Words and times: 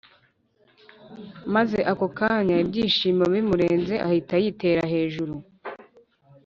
maze 1.53 1.79
ako 1.91 2.05
kanya 2.17 2.55
ibyishimo 2.63 3.23
bimurenze 3.33 3.93
ahita 4.07 4.35
yitera 4.43 4.83
hejuru 4.93 5.35